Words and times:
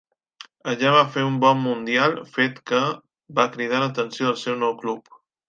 Allà 0.69 0.93
va 0.95 1.01
fer 1.15 1.25
un 1.31 1.35
bon 1.43 1.61
Mundial, 1.65 2.15
fet 2.39 2.57
que 2.73 2.81
va 3.41 3.47
cridar 3.59 3.83
l'atenció 3.85 4.31
del 4.33 4.43
seu 4.47 4.61
nou 4.65 4.77
club. 4.83 5.15